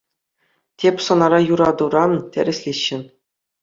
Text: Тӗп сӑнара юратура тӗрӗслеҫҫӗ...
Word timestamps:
Тӗп 0.85 0.97
сӑнара 1.09 1.39
юратура 2.05 2.05
тӗрӗслеҫҫӗ... 2.35 2.99